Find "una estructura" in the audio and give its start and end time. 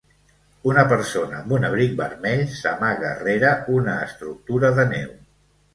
3.79-4.77